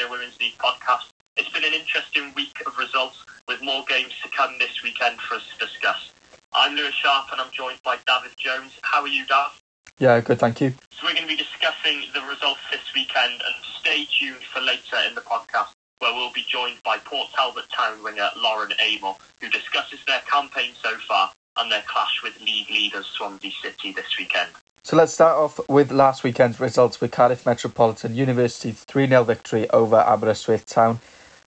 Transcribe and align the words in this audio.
Premier 0.00 0.18
Women's 0.18 0.40
League 0.40 0.56
podcast. 0.56 1.10
It's 1.36 1.50
been 1.50 1.62
an 1.64 1.74
interesting 1.74 2.32
week 2.34 2.62
of 2.66 2.78
results 2.78 3.22
with 3.46 3.60
more 3.60 3.84
games 3.86 4.14
to 4.22 4.30
come 4.30 4.54
this 4.58 4.82
weekend 4.82 5.20
for 5.20 5.34
us 5.34 5.42
to 5.52 5.66
discuss. 5.66 6.12
I'm 6.54 6.74
Lewis 6.74 6.94
Sharp 6.94 7.26
and 7.30 7.38
I'm 7.38 7.50
joined 7.52 7.82
by 7.82 7.98
David 8.06 8.34
Jones. 8.38 8.72
How 8.80 9.02
are 9.02 9.08
you, 9.08 9.26
Dav? 9.26 9.60
Yeah, 9.98 10.18
good, 10.20 10.38
thank 10.38 10.58
you. 10.58 10.72
So 10.92 11.04
we're 11.04 11.12
going 11.12 11.28
to 11.28 11.28
be 11.28 11.36
discussing 11.36 12.04
the 12.14 12.22
results 12.22 12.60
this 12.70 12.80
weekend 12.94 13.42
and 13.44 13.54
stay 13.78 14.06
tuned 14.06 14.40
for 14.40 14.62
later 14.62 14.96
in 15.06 15.14
the 15.14 15.20
podcast 15.20 15.68
where 15.98 16.14
we'll 16.14 16.32
be 16.32 16.46
joined 16.48 16.82
by 16.82 16.96
Port 16.96 17.28
Talbot 17.34 17.68
Town 17.68 18.02
winger 18.02 18.30
Lauren 18.38 18.72
Amor 18.80 19.16
who 19.42 19.50
discusses 19.50 19.98
their 20.06 20.20
campaign 20.20 20.70
so 20.82 20.96
far 21.06 21.30
and 21.58 21.70
their 21.70 21.82
clash 21.86 22.22
with 22.22 22.40
league 22.40 22.70
leaders 22.70 23.04
Swansea 23.04 23.52
City 23.62 23.92
this 23.92 24.16
weekend. 24.18 24.48
So 24.82 24.96
let's 24.96 25.12
start 25.12 25.36
off 25.36 25.60
with 25.68 25.92
last 25.92 26.24
weekend's 26.24 26.58
results 26.58 27.02
with 27.02 27.12
Cardiff 27.12 27.44
Metropolitan 27.44 28.14
University's 28.14 28.82
3 28.84 29.08
0 29.08 29.24
victory 29.24 29.68
over 29.70 29.96
Aberystwyth 29.96 30.64
Town. 30.64 31.00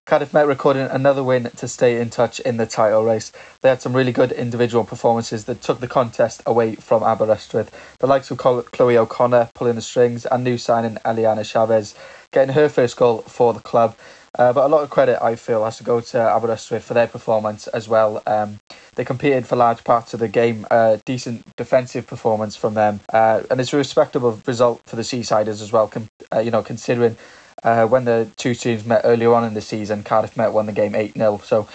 Cardiff 0.06 0.34
Met 0.34 0.46
recording 0.46 0.84
another 0.84 1.24
win 1.24 1.50
to 1.58 1.68
stay 1.68 2.00
in 2.00 2.12
touch 2.12 2.40
in 2.42 2.58
the 2.58 2.68
title 2.68 3.04
race. 3.04 3.32
They 3.62 3.70
had 3.70 3.82
some 3.82 3.96
really 3.96 4.12
good 4.12 4.32
individual 4.32 4.84
performances 4.84 5.46
that 5.46 5.62
took 5.64 5.80
the 5.80 5.88
contest 5.88 6.44
away 6.46 6.76
from 6.76 7.02
Aberystwyth. 7.02 7.72
The 8.00 8.08
likes 8.08 8.30
of 8.30 8.38
Chloe 8.38 8.98
O'Connor 8.98 9.50
pulling 9.56 9.76
the 9.76 9.82
strings 9.82 10.28
and 10.28 10.44
new 10.44 10.60
signing 10.60 10.98
Eliana 11.04 11.44
Chavez 11.44 11.96
getting 12.32 12.54
her 12.54 12.70
first 12.70 12.98
goal 12.98 13.24
for 13.24 13.54
the 13.54 13.62
club. 13.62 13.96
Uh, 14.38 14.54
but 14.54 14.66
a 14.66 14.68
lot 14.68 14.84
of 14.84 14.90
credit, 14.90 15.24
I 15.24 15.36
feel, 15.36 15.64
has 15.64 15.78
to 15.78 15.84
go 15.84 16.02
to 16.02 16.18
Aberystwyth 16.18 16.84
for 16.84 16.94
their 16.94 17.08
performance 17.08 17.68
as 17.68 17.88
well. 17.88 18.22
Um, 18.28 18.60
they 18.96 19.06
competed 19.06 19.48
for 19.48 19.56
large 19.56 19.84
parts 19.84 20.14
of 20.14 20.20
the 20.20 20.28
game. 20.28 20.66
Uh, 20.70 20.98
decent 21.06 21.46
defensive 21.56 22.08
performance 22.08 22.56
from 22.56 22.74
them, 22.74 23.00
uh, 23.12 23.44
and 23.50 23.60
it's 23.60 23.74
a 23.74 23.78
respectable 23.78 24.40
result 24.46 24.82
for 24.86 24.96
the 24.96 25.02
Seasiders 25.02 25.62
as 25.62 25.72
well. 25.72 25.88
Com- 25.88 26.08
uh, 26.34 26.40
you 26.40 26.52
know, 26.52 26.64
considering 26.64 27.16
uh, 27.64 27.86
when 27.88 28.06
the 28.06 28.30
two 28.38 28.56
teams 28.56 28.86
met 28.86 29.02
earlier 29.04 29.34
on 29.34 29.44
in 29.44 29.54
the 29.54 29.62
season, 29.62 30.04
Cardiff 30.04 30.38
Met 30.38 30.54
won 30.54 30.66
the 30.66 30.72
game 30.74 30.96
eight 30.96 31.14
0 31.14 31.40
So. 31.44 31.68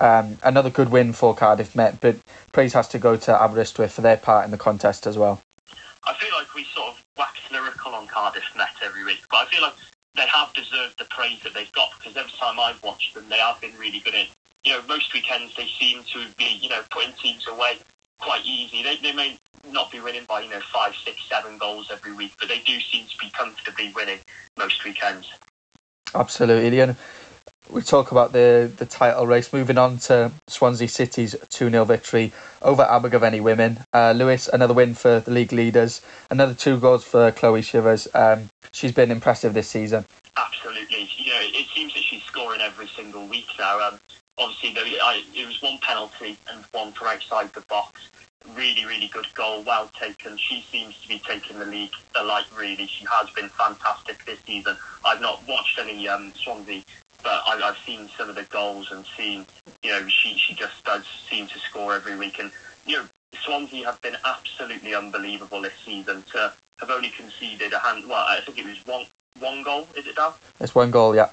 Um, 0.00 0.38
another 0.44 0.70
good 0.70 0.90
win 0.90 1.12
for 1.12 1.34
Cardiff 1.34 1.74
Met, 1.74 2.00
but 2.00 2.14
praise 2.52 2.72
has 2.74 2.86
to 2.90 3.00
go 3.00 3.16
to 3.16 3.32
Aberystwyth 3.32 3.90
for 3.90 4.00
their 4.00 4.16
part 4.16 4.44
in 4.44 4.52
the 4.52 4.56
contest 4.56 5.08
as 5.08 5.18
well. 5.18 5.42
I 6.04 6.14
feel 6.14 6.30
like 6.32 6.54
we 6.54 6.62
sort 6.64 6.90
of 6.90 7.04
wax 7.18 7.40
lyrical 7.50 7.94
on 7.94 8.06
Cardiff 8.06 8.44
Met 8.56 8.68
every 8.84 9.04
week, 9.04 9.20
but 9.28 9.38
I 9.38 9.44
feel 9.46 9.62
like 9.62 9.74
they 10.14 10.26
have 10.26 10.52
deserved 10.54 10.98
the 10.98 11.04
praise 11.06 11.40
that 11.42 11.54
they've 11.54 11.72
got 11.72 11.90
because 11.98 12.16
every 12.16 12.32
time 12.32 12.60
I've 12.60 12.82
watched 12.82 13.14
them, 13.14 13.24
they 13.28 13.38
have 13.38 13.60
been 13.60 13.76
really 13.78 14.00
good 14.00 14.14
in. 14.14 14.26
You 14.68 14.74
know, 14.74 14.82
most 14.86 15.14
weekends 15.14 15.56
they 15.56 15.66
seem 15.80 16.04
to 16.12 16.26
be, 16.36 16.58
you 16.60 16.68
know, 16.68 16.82
putting 16.90 17.14
teams 17.14 17.46
away 17.48 17.78
quite 18.20 18.44
easy. 18.44 18.82
They, 18.82 18.96
they 18.96 19.12
may 19.12 19.38
not 19.72 19.90
be 19.90 19.98
winning 19.98 20.26
by, 20.28 20.42
you 20.42 20.50
know, 20.50 20.60
five, 20.60 20.94
six, 20.94 21.24
seven 21.26 21.56
goals 21.56 21.88
every 21.90 22.12
week, 22.12 22.32
but 22.38 22.48
they 22.48 22.58
do 22.58 22.78
seem 22.78 23.06
to 23.06 23.16
be 23.16 23.30
comfortably 23.30 23.94
winning 23.96 24.18
most 24.58 24.84
weekends. 24.84 25.32
Absolutely. 26.14 26.80
And 26.80 26.96
we 27.70 27.80
talk 27.80 28.12
about 28.12 28.32
the, 28.32 28.70
the 28.76 28.84
title 28.84 29.26
race. 29.26 29.54
Moving 29.54 29.78
on 29.78 29.96
to 30.00 30.32
Swansea 30.48 30.86
City's 30.86 31.34
2 31.48 31.70
0 31.70 31.86
victory 31.86 32.30
over 32.60 32.82
Abergavenny 32.82 33.40
women. 33.40 33.78
Uh, 33.94 34.12
Lewis, 34.14 34.48
another 34.48 34.74
win 34.74 34.92
for 34.92 35.20
the 35.20 35.30
league 35.30 35.52
leaders. 35.52 36.02
Another 36.28 36.52
two 36.52 36.78
goals 36.78 37.04
for 37.04 37.32
Chloe 37.32 37.62
Chivers. 37.62 38.06
Um, 38.12 38.50
she's 38.72 38.92
been 38.92 39.10
impressive 39.10 39.54
this 39.54 39.68
season. 39.68 40.04
Absolutely. 40.36 41.08
You 41.16 41.32
know, 41.32 41.40
it 41.40 41.66
seems 41.74 41.94
that 41.94 42.02
she's 42.02 42.22
scoring 42.24 42.60
every 42.60 42.88
single 42.88 43.26
week 43.26 43.46
now. 43.58 43.80
Um, 43.80 43.98
obviously, 44.38 44.74
there, 44.74 44.84
I, 44.84 45.22
it 45.34 45.46
was 45.46 45.60
one 45.62 45.78
penalty 45.78 46.38
and 46.50 46.64
one 46.72 46.92
from 46.92 47.08
outside 47.08 47.52
the 47.52 47.62
box. 47.62 48.10
Really, 48.54 48.86
really 48.86 49.08
good 49.08 49.26
goal, 49.34 49.62
well 49.62 49.90
taken. 50.00 50.36
She 50.38 50.64
seems 50.70 51.00
to 51.02 51.08
be 51.08 51.18
taking 51.18 51.58
the 51.58 51.66
league 51.66 51.92
alight, 52.14 52.46
really. 52.56 52.86
She 52.86 53.04
has 53.10 53.28
been 53.30 53.48
fantastic 53.50 54.24
this 54.24 54.38
season. 54.46 54.76
I've 55.04 55.20
not 55.20 55.42
watched 55.46 55.78
any 55.78 56.08
um, 56.08 56.32
Swansea 56.34 56.82
but 57.22 57.42
I, 57.46 57.58
have 57.58 57.76
seen 57.84 58.08
some 58.16 58.28
of 58.28 58.36
the 58.36 58.44
goals 58.44 58.90
and 58.90 59.04
seen, 59.16 59.44
you 59.82 59.90
know, 59.90 60.06
she, 60.08 60.36
she 60.38 60.54
just 60.54 60.84
does 60.84 61.04
seem 61.28 61.46
to 61.48 61.58
score 61.58 61.94
every 61.94 62.16
week. 62.16 62.38
And, 62.38 62.50
you 62.86 62.98
know, 62.98 63.04
Swansea 63.44 63.84
have 63.86 64.00
been 64.00 64.16
absolutely 64.24 64.94
unbelievable 64.94 65.60
this 65.60 65.72
season 65.84 66.22
to 66.32 66.52
have 66.78 66.90
only 66.90 67.10
conceded 67.10 67.72
a 67.72 67.78
hand, 67.78 68.08
well, 68.08 68.24
I 68.26 68.40
think 68.40 68.58
it 68.58 68.66
was 68.66 68.78
one 68.86 69.06
one 69.40 69.62
goal, 69.62 69.86
is 69.96 70.06
it 70.06 70.16
now? 70.16 70.34
It's 70.58 70.74
one 70.74 70.90
goal, 70.90 71.14
yeah. 71.14 71.28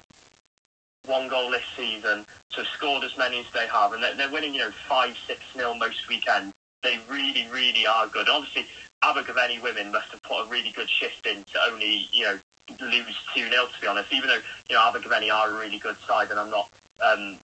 One 1.06 1.28
goal 1.28 1.50
this 1.50 1.64
season, 1.76 2.26
to 2.50 2.56
have 2.56 2.66
scored 2.66 3.04
as 3.04 3.16
many 3.16 3.40
as 3.40 3.46
they 3.52 3.66
have, 3.66 3.92
and 3.92 4.02
they're, 4.02 4.14
they're 4.14 4.30
winning, 4.30 4.54
you 4.54 4.60
know, 4.60 4.70
5 4.88 5.16
6 5.26 5.40
nil 5.56 5.74
most 5.74 6.08
weekends. 6.08 6.52
They 6.82 6.98
really, 7.08 7.48
really 7.50 7.86
are 7.86 8.06
good. 8.06 8.28
Obviously, 8.28 8.66
Abergavenny 9.02 9.60
women 9.60 9.92
must 9.92 10.08
have 10.10 10.22
put 10.22 10.46
a 10.46 10.48
really 10.48 10.70
good 10.70 10.88
shift 10.88 11.26
in 11.26 11.44
to 11.44 11.58
only, 11.70 12.08
you 12.12 12.24
know, 12.24 12.38
lose 12.80 13.16
2 13.34 13.48
0, 13.48 13.66
to 13.66 13.80
be 13.80 13.86
honest. 13.86 14.12
Even 14.12 14.28
though, 14.28 14.40
you 14.68 14.76
know, 14.76 14.82
Abergavenny 14.82 15.30
are 15.30 15.50
a 15.50 15.58
really 15.58 15.78
good 15.78 15.96
side, 16.06 16.30
and 16.30 16.40
I'm 16.40 16.50
not 16.50 16.70
um, 17.00 17.38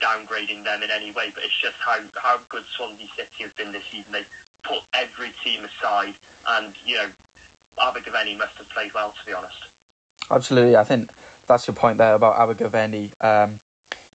downgrading 0.00 0.64
them 0.64 0.82
in 0.82 0.90
any 0.90 1.12
way, 1.12 1.30
but 1.34 1.44
it's 1.44 1.58
just 1.58 1.76
how, 1.76 2.00
how 2.16 2.38
good 2.48 2.64
Swansea 2.64 3.08
City 3.16 3.44
has 3.44 3.52
been 3.52 3.72
this 3.72 3.84
season. 3.90 4.12
They've 4.12 4.30
put 4.62 4.82
every 4.92 5.32
team 5.44 5.64
aside, 5.64 6.14
and, 6.48 6.74
you 6.84 6.96
know, 6.96 7.10
Abergavenny 7.78 8.36
must 8.36 8.56
have 8.56 8.68
played 8.68 8.92
well, 8.92 9.12
to 9.12 9.26
be 9.26 9.32
honest. 9.32 9.68
Absolutely. 10.30 10.76
I 10.76 10.84
think 10.84 11.10
that's 11.46 11.66
your 11.66 11.74
point 11.74 11.98
there 11.98 12.14
about 12.14 12.36
Abergavenny. 12.36 13.12
Um, 13.20 13.60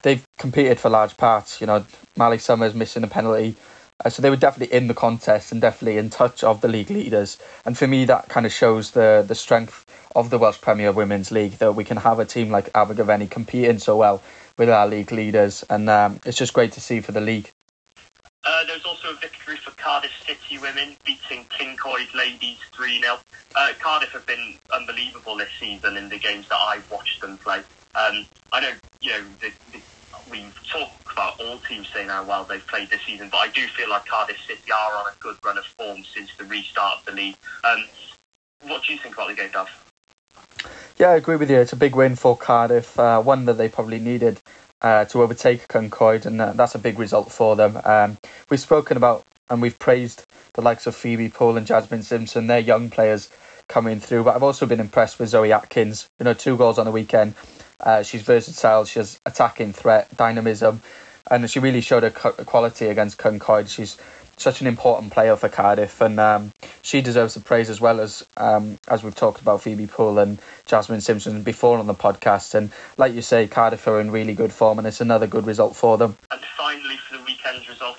they've 0.01 0.23
competed 0.37 0.79
for 0.79 0.89
large 0.89 1.17
parts. 1.17 1.61
You 1.61 1.67
know, 1.67 1.85
Mally 2.15 2.37
Summers 2.37 2.73
missing 2.73 3.03
a 3.03 3.07
penalty. 3.07 3.55
Uh, 4.03 4.09
so 4.09 4.21
they 4.21 4.29
were 4.29 4.35
definitely 4.35 4.75
in 4.75 4.87
the 4.87 4.93
contest 4.93 5.51
and 5.51 5.59
definitely 5.59 5.97
in 5.97 6.09
touch 6.09 6.43
of 6.43 6.61
the 6.61 6.67
league 6.67 6.91
leaders. 6.91 7.37
And 7.65 7.75
for 7.75 7.87
me, 7.87 8.05
that 8.05 8.29
kind 8.29 8.45
of 8.45 8.53
shows 8.53 8.91
the 8.91 9.25
the 9.27 9.35
strength 9.35 9.85
of 10.15 10.29
the 10.29 10.37
Welsh 10.37 10.61
Premier 10.61 10.91
Women's 10.91 11.31
League 11.31 11.53
that 11.53 11.73
we 11.73 11.83
can 11.83 11.97
have 11.97 12.19
a 12.19 12.25
team 12.25 12.49
like 12.49 12.69
Abergavenny 12.73 13.27
competing 13.27 13.79
so 13.79 13.97
well 13.97 14.21
with 14.57 14.69
our 14.69 14.87
league 14.87 15.11
leaders, 15.11 15.63
and 15.69 15.89
um, 15.89 16.19
it's 16.25 16.37
just 16.37 16.53
great 16.53 16.71
to 16.73 16.81
see 16.81 16.99
for 16.99 17.11
the 17.11 17.21
league. 17.21 17.51
Uh, 18.43 18.63
there 18.65 18.75
was 18.75 18.85
also 18.85 19.11
a 19.11 19.15
victory 19.15 19.57
for 19.57 19.71
Cardiff 19.71 20.11
Women, 20.59 20.95
beating 21.05 21.45
Kincoid 21.45 22.13
ladies 22.13 22.57
3 22.73 23.01
0. 23.01 23.17
Uh, 23.55 23.73
Cardiff 23.79 24.09
have 24.11 24.25
been 24.25 24.55
unbelievable 24.73 25.35
this 25.37 25.49
season 25.59 25.97
in 25.97 26.09
the 26.09 26.17
games 26.17 26.47
that 26.49 26.57
I've 26.57 26.89
watched 26.91 27.21
them 27.21 27.37
play. 27.37 27.59
Um, 27.95 28.25
I 28.51 28.61
know, 28.61 28.71
you 29.01 29.11
know, 29.11 29.23
the, 29.41 29.51
the, 29.71 29.81
we 30.29 30.45
talk 30.69 30.91
about 31.11 31.39
all 31.39 31.57
teams 31.59 31.87
saying 31.93 32.09
how 32.09 32.23
well 32.23 32.43
they've 32.43 32.65
played 32.67 32.89
this 32.89 33.01
season, 33.05 33.29
but 33.29 33.37
I 33.37 33.47
do 33.47 33.65
feel 33.67 33.89
like 33.89 34.05
Cardiff 34.05 34.37
City 34.45 34.71
are 34.71 34.97
on 34.97 35.05
a 35.05 35.15
good 35.19 35.37
run 35.43 35.57
of 35.57 35.65
form 35.65 36.03
since 36.03 36.29
the 36.37 36.43
restart 36.45 36.99
of 36.99 37.05
the 37.05 37.11
league. 37.13 37.35
Um, 37.63 37.85
what 38.63 38.83
do 38.83 38.93
you 38.93 38.99
think 38.99 39.15
about 39.15 39.29
the 39.29 39.35
game, 39.35 39.51
Dav? 39.51 39.69
Yeah, 40.97 41.09
I 41.09 41.15
agree 41.15 41.35
with 41.35 41.49
you. 41.49 41.57
It's 41.57 41.73
a 41.73 41.77
big 41.77 41.95
win 41.95 42.15
for 42.15 42.35
Cardiff, 42.35 42.99
uh, 42.99 43.21
one 43.21 43.45
that 43.45 43.53
they 43.53 43.69
probably 43.69 43.99
needed 43.99 44.39
uh, 44.81 45.05
to 45.05 45.21
overtake 45.21 45.67
Kincoid, 45.67 46.25
and 46.25 46.41
uh, 46.41 46.53
that's 46.53 46.75
a 46.75 46.79
big 46.79 46.99
result 46.99 47.31
for 47.31 47.55
them. 47.55 47.79
Um, 47.83 48.17
we've 48.49 48.59
spoken 48.59 48.97
about 48.97 49.23
and 49.49 49.61
we've 49.61 49.77
praised 49.79 50.25
the 50.53 50.61
likes 50.61 50.87
of 50.87 50.95
Phoebe 50.95 51.29
Poole 51.29 51.57
and 51.57 51.67
Jasmine 51.67 52.03
Simpson. 52.03 52.47
They're 52.47 52.59
young 52.59 52.89
players 52.89 53.29
coming 53.67 53.99
through, 53.99 54.23
but 54.23 54.35
I've 54.35 54.43
also 54.43 54.65
been 54.65 54.79
impressed 54.79 55.19
with 55.19 55.29
Zoe 55.29 55.51
Atkins. 55.51 56.09
You 56.19 56.25
know, 56.25 56.33
two 56.33 56.57
goals 56.57 56.79
on 56.79 56.85
the 56.85 56.91
weekend. 56.91 57.35
Uh, 57.79 58.03
she's 58.03 58.21
versatile. 58.21 58.85
She 58.85 58.99
has 58.99 59.19
attacking 59.25 59.73
threat, 59.73 60.15
dynamism, 60.15 60.81
and 61.29 61.49
she 61.49 61.59
really 61.59 61.81
showed 61.81 62.03
her 62.03 62.11
quality 62.11 62.87
against 62.87 63.17
Kincoid. 63.17 63.69
She's 63.69 63.97
such 64.37 64.61
an 64.61 64.67
important 64.67 65.11
player 65.11 65.35
for 65.35 65.49
Cardiff, 65.49 65.99
and 65.99 66.19
um, 66.19 66.53
she 66.83 67.01
deserves 67.01 67.33
the 67.33 67.39
praise 67.39 67.69
as 67.69 67.81
well 67.81 67.99
as 67.99 68.25
um, 68.37 68.77
as 68.87 69.03
we've 69.03 69.15
talked 69.15 69.41
about 69.41 69.63
Phoebe 69.63 69.87
Poole 69.87 70.19
and 70.19 70.39
Jasmine 70.65 71.01
Simpson 71.01 71.41
before 71.41 71.77
on 71.79 71.87
the 71.87 71.95
podcast. 71.95 72.53
And 72.53 72.71
like 72.97 73.13
you 73.13 73.23
say, 73.23 73.47
Cardiff 73.47 73.87
are 73.87 73.99
in 73.99 74.11
really 74.11 74.33
good 74.33 74.53
form, 74.53 74.77
and 74.77 74.87
it's 74.87 75.01
another 75.01 75.27
good 75.27 75.47
result 75.47 75.75
for 75.75 75.97
them. 75.97 76.15
And 76.31 76.41
finally, 76.55 76.97
for 76.97 77.17
the 77.17 77.23
weekend's 77.23 77.67
result, 77.67 77.96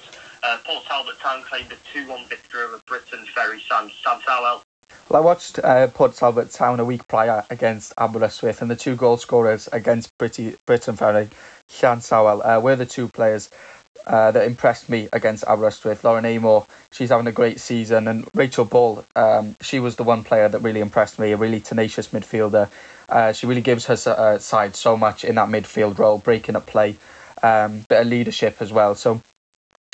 Port 0.68 0.84
Talbot 0.84 1.18
Town 1.18 1.42
claimed 1.44 1.72
a 1.72 1.76
2-1 1.98 2.28
victory 2.28 2.60
over 2.60 2.78
Briton 2.86 3.24
Ferry 3.34 3.58
Sam, 3.66 3.90
Sam 4.04 4.20
Sowell. 4.26 4.62
Well, 5.08 5.22
I 5.22 5.24
watched 5.24 5.58
uh, 5.58 5.86
Port 5.86 6.12
Talbot 6.14 6.50
Town 6.50 6.78
a 6.78 6.84
week 6.84 7.08
prior 7.08 7.42
against 7.48 7.94
Aberystwyth, 7.96 8.60
and 8.60 8.70
the 8.70 8.76
two 8.76 8.94
goal 8.94 9.16
scorers 9.16 9.70
against 9.72 10.10
Britty, 10.18 10.56
Briton 10.66 10.96
Ferry, 10.96 11.30
Llansawel, 11.70 12.44
uh, 12.44 12.60
were 12.60 12.76
the 12.76 12.84
two 12.84 13.08
players 13.08 13.48
uh, 14.06 14.30
that 14.30 14.44
impressed 14.44 14.90
me 14.90 15.08
against 15.14 15.42
Aberystwyth. 15.44 16.04
Lauren 16.04 16.26
Amor, 16.26 16.66
she's 16.92 17.08
having 17.08 17.28
a 17.28 17.32
great 17.32 17.60
season, 17.60 18.06
and 18.06 18.28
Rachel 18.34 18.66
Ball, 18.66 19.06
um, 19.16 19.56
she 19.62 19.80
was 19.80 19.96
the 19.96 20.04
one 20.04 20.22
player 20.22 20.50
that 20.50 20.58
really 20.58 20.80
impressed 20.80 21.18
me. 21.18 21.32
A 21.32 21.38
really 21.38 21.60
tenacious 21.60 22.08
midfielder. 22.08 22.68
Uh, 23.08 23.32
she 23.32 23.46
really 23.46 23.62
gives 23.62 23.86
her 23.86 23.96
uh, 24.06 24.36
side 24.36 24.76
so 24.76 24.98
much 24.98 25.24
in 25.24 25.36
that 25.36 25.48
midfield 25.48 25.98
role, 25.98 26.18
breaking 26.18 26.56
up 26.56 26.66
play, 26.66 26.98
um, 27.42 27.86
bit 27.88 28.02
of 28.02 28.06
leadership 28.06 28.60
as 28.60 28.70
well. 28.70 28.94
So 28.94 29.22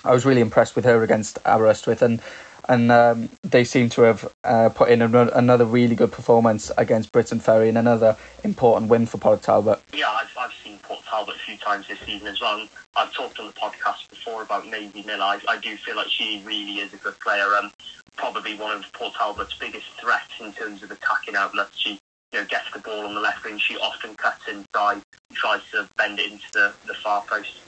I 0.04 0.12
was 0.12 0.26
really 0.26 0.40
impressed 0.40 0.76
with 0.76 0.84
her 0.84 1.02
against 1.02 1.38
Aberystwyth, 1.44 2.02
and 2.02 2.20
and 2.68 2.90
um, 2.90 3.28
they 3.42 3.64
seem 3.64 3.88
to 3.90 4.02
have 4.02 4.32
uh, 4.44 4.68
put 4.70 4.90
in 4.90 5.02
another 5.02 5.64
really 5.64 5.94
good 5.94 6.12
performance 6.12 6.70
against 6.78 7.12
Briton 7.12 7.40
Ferry 7.40 7.68
and 7.68 7.76
another 7.76 8.16
important 8.42 8.90
win 8.90 9.06
for 9.06 9.18
Port 9.18 9.42
Talbot. 9.42 9.80
Yeah, 9.92 10.08
I've, 10.10 10.30
I've 10.38 10.52
seen 10.64 10.78
Port 10.78 11.04
Talbot 11.04 11.36
a 11.36 11.38
few 11.38 11.58
times 11.58 11.88
this 11.88 11.98
season 12.00 12.26
as 12.26 12.40
well. 12.40 12.66
I've 12.96 13.12
talked 13.12 13.38
on 13.38 13.46
the 13.46 13.52
podcast 13.52 14.08
before 14.08 14.42
about 14.42 14.66
Maisie 14.66 15.02
Miller. 15.02 15.24
I, 15.24 15.40
I 15.46 15.58
do 15.58 15.76
feel 15.76 15.96
like 15.96 16.08
she 16.08 16.42
really 16.44 16.80
is 16.80 16.94
a 16.94 16.96
good 16.96 17.18
player. 17.20 17.54
Um, 17.54 17.70
probably 18.16 18.54
one 18.54 18.76
of 18.76 18.90
Port 18.92 19.14
Talbot's 19.14 19.54
biggest 19.54 19.86
threats 20.00 20.32
in 20.40 20.52
terms 20.52 20.82
of 20.82 20.90
attacking 20.90 21.36
outlets. 21.36 21.78
She 21.78 21.98
you 22.32 22.40
know 22.40 22.46
gets 22.46 22.70
the 22.72 22.80
ball 22.80 23.06
on 23.06 23.14
the 23.14 23.20
left 23.20 23.44
wing, 23.44 23.58
she 23.58 23.76
often 23.76 24.14
cuts 24.14 24.48
inside, 24.48 25.02
tries 25.34 25.60
to 25.72 25.88
bend 25.96 26.18
it 26.18 26.32
into 26.32 26.46
the, 26.52 26.72
the 26.86 26.94
far 26.94 27.22
post. 27.22 27.58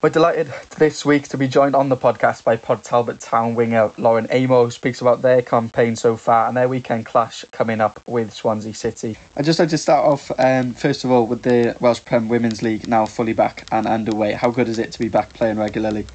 We're 0.00 0.10
delighted 0.10 0.54
this 0.76 1.04
week 1.04 1.26
to 1.26 1.36
be 1.36 1.48
joined 1.48 1.74
on 1.74 1.88
the 1.88 1.96
podcast 1.96 2.44
by 2.44 2.54
Port 2.54 2.84
Talbot 2.84 3.18
Town 3.18 3.56
winger 3.56 3.90
Lauren 3.98 4.28
Amor, 4.30 4.66
who 4.66 4.70
speaks 4.70 5.00
about 5.00 5.22
their 5.22 5.42
campaign 5.42 5.96
so 5.96 6.16
far 6.16 6.46
and 6.46 6.56
their 6.56 6.68
weekend 6.68 7.04
clash 7.04 7.44
coming 7.50 7.80
up 7.80 8.00
with 8.06 8.32
Swansea 8.32 8.74
City. 8.74 9.16
I'd 9.36 9.44
just 9.44 9.58
like 9.58 9.70
to 9.70 9.76
start 9.76 10.06
off, 10.06 10.30
um, 10.38 10.72
first 10.72 11.02
of 11.02 11.10
all, 11.10 11.26
with 11.26 11.42
the 11.42 11.76
Welsh 11.80 12.04
Prem 12.04 12.28
Women's 12.28 12.62
League 12.62 12.86
now 12.86 13.06
fully 13.06 13.32
back 13.32 13.66
and 13.72 13.88
underway. 13.88 14.34
How 14.34 14.52
good 14.52 14.68
is 14.68 14.78
it 14.78 14.92
to 14.92 15.00
be 15.00 15.08
back 15.08 15.32
playing 15.32 15.58
regularly? 15.58 16.06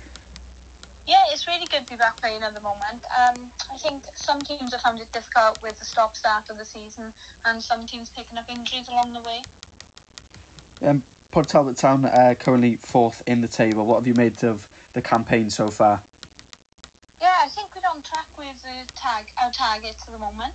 Yeah, 1.05 1.25
it's 1.27 1.45
really 1.45 1.65
good 1.65 1.85
to 1.85 1.89
be 1.89 1.97
back 1.97 2.15
playing 2.15 2.43
at 2.43 2.53
the 2.53 2.61
moment. 2.61 3.03
Um, 3.19 3.51
I 3.69 3.77
think 3.77 4.05
some 4.15 4.39
teams 4.39 4.71
have 4.71 4.79
found 4.79 5.01
it 5.01 5.11
difficult 5.11 5.61
with 5.61 5.77
the 5.79 5.83
stop 5.83 6.15
start 6.15 6.49
of 6.49 6.57
the 6.57 6.63
season, 6.63 7.13
and 7.43 7.61
some 7.61 7.85
teams 7.85 8.09
picking 8.09 8.37
up 8.37 8.49
injuries 8.49 8.87
along 8.87 9.11
the 9.11 9.21
way. 9.23 9.43
Um, 10.81 11.03
Port 11.33 11.47
Talbot 11.47 11.77
Town 11.77 12.05
uh, 12.05 12.35
currently 12.37 12.75
fourth 12.75 13.23
in 13.25 13.41
the 13.41 13.47
table. 13.47 13.87
What 13.87 13.95
have 13.95 14.05
you 14.05 14.13
made 14.13 14.43
of 14.43 14.69
the 14.93 15.01
campaign 15.01 15.49
so 15.49 15.69
far? 15.69 16.03
Yeah, 17.19 17.39
I 17.41 17.49
think 17.49 17.73
we're 17.75 17.89
on 17.89 18.03
track 18.03 18.37
with 18.37 18.61
the 18.61 18.87
tag 18.93 19.31
our 19.41 19.49
targets 19.49 20.07
at 20.07 20.11
the 20.11 20.19
moment. 20.19 20.53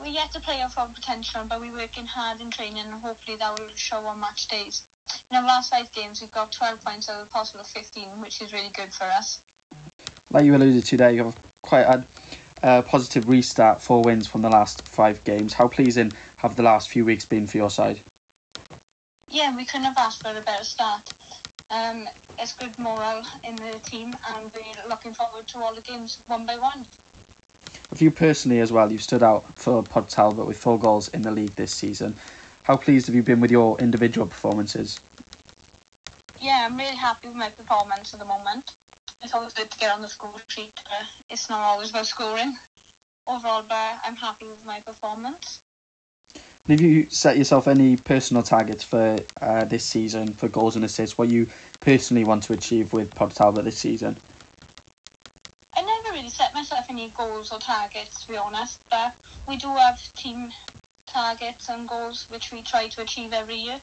We're 0.00 0.06
yet 0.06 0.32
to 0.32 0.40
play 0.40 0.62
our 0.62 0.70
full 0.70 0.86
potential, 0.86 1.44
but 1.46 1.60
we're 1.60 1.74
working 1.74 2.06
hard 2.06 2.40
in 2.40 2.50
training, 2.50 2.78
and 2.78 2.94
hopefully 2.94 3.36
that 3.36 3.58
will 3.58 3.68
show 3.74 3.98
on 4.06 4.20
match 4.20 4.48
days. 4.48 4.88
In 5.30 5.36
our 5.36 5.42
last 5.42 5.68
five 5.68 5.92
games, 5.92 6.22
we've 6.22 6.30
got 6.30 6.50
12 6.50 6.82
points 6.82 7.10
out 7.10 7.20
of 7.20 7.26
a 7.26 7.30
possible 7.30 7.62
15, 7.62 8.22
which 8.22 8.40
is 8.40 8.54
really 8.54 8.70
good 8.70 8.94
for 8.94 9.04
us. 9.04 9.44
Like 10.30 10.46
you 10.46 10.56
alluded 10.56 10.82
to 10.82 10.96
there, 10.96 11.10
you've 11.10 11.36
quite 11.60 11.84
had 11.84 12.06
a 12.62 12.82
positive 12.82 13.28
restart, 13.28 13.82
four 13.82 14.02
wins 14.02 14.26
from 14.26 14.40
the 14.40 14.48
last 14.48 14.88
five 14.88 15.22
games. 15.24 15.52
How 15.52 15.68
pleasing 15.68 16.14
have 16.38 16.56
the 16.56 16.62
last 16.62 16.88
few 16.88 17.04
weeks 17.04 17.26
been 17.26 17.46
for 17.46 17.58
your 17.58 17.68
side? 17.68 18.00
Yeah, 19.50 19.56
we 19.56 19.64
couldn't 19.64 19.84
have 19.84 19.98
asked 19.98 20.22
for 20.22 20.36
a 20.36 20.40
better 20.40 20.64
start. 20.64 21.12
Um, 21.70 22.08
it's 22.38 22.54
good 22.54 22.78
morale 22.78 23.24
in 23.44 23.56
the 23.56 23.78
team, 23.80 24.16
and 24.28 24.50
we're 24.52 24.88
looking 24.88 25.14
forward 25.14 25.46
to 25.48 25.58
all 25.58 25.74
the 25.74 25.80
games 25.80 26.20
one 26.26 26.46
by 26.46 26.56
one. 26.56 26.86
For 27.94 28.04
you 28.04 28.10
personally 28.10 28.60
as 28.60 28.72
well, 28.72 28.90
you've 28.90 29.02
stood 29.02 29.22
out 29.22 29.44
for 29.58 29.82
Port 29.82 30.08
Talbot 30.08 30.46
with 30.46 30.56
four 30.56 30.78
goals 30.78 31.08
in 31.08 31.22
the 31.22 31.30
league 31.30 31.56
this 31.56 31.72
season. 31.72 32.16
How 32.64 32.76
pleased 32.76 33.06
have 33.06 33.14
you 33.14 33.22
been 33.22 33.40
with 33.40 33.50
your 33.50 33.78
individual 33.80 34.26
performances? 34.26 35.00
Yeah, 36.40 36.66
I'm 36.66 36.76
really 36.76 36.96
happy 36.96 37.28
with 37.28 37.36
my 37.36 37.50
performance 37.50 38.14
at 38.14 38.20
the 38.20 38.26
moment. 38.26 38.76
It's 39.22 39.34
always 39.34 39.52
good 39.52 39.70
to 39.70 39.78
get 39.78 39.92
on 39.92 40.02
the 40.02 40.08
score 40.08 40.40
sheet. 40.48 40.72
It's 41.28 41.50
not 41.50 41.60
always 41.60 41.90
about 41.90 42.06
scoring 42.06 42.56
overall, 43.26 43.62
but 43.62 44.00
I'm 44.04 44.16
happy 44.16 44.46
with 44.46 44.64
my 44.64 44.80
performance. 44.80 45.62
Have 46.68 46.80
you 46.80 47.08
set 47.10 47.38
yourself 47.38 47.66
any 47.66 47.96
personal 47.96 48.42
targets 48.42 48.84
for 48.84 49.18
uh, 49.40 49.64
this 49.64 49.84
season 49.84 50.34
for 50.34 50.48
goals 50.48 50.76
and 50.76 50.84
assists? 50.84 51.16
What 51.16 51.28
you 51.28 51.48
personally 51.80 52.24
want 52.24 52.44
to 52.44 52.52
achieve 52.52 52.92
with 52.92 53.14
Port 53.14 53.32
Talbot 53.32 53.64
this 53.64 53.78
season? 53.78 54.16
I 55.74 55.82
never 55.82 56.14
really 56.14 56.28
set 56.28 56.54
myself 56.54 56.86
any 56.88 57.08
goals 57.10 57.50
or 57.50 57.58
targets, 57.58 58.22
to 58.24 58.28
be 58.28 58.36
honest, 58.36 58.80
but 58.90 59.16
we 59.48 59.56
do 59.56 59.68
have 59.68 60.00
team 60.14 60.52
targets 61.06 61.68
and 61.70 61.88
goals 61.88 62.26
which 62.28 62.52
we 62.52 62.62
try 62.62 62.88
to 62.88 63.02
achieve 63.02 63.32
every 63.32 63.56
year. 63.56 63.80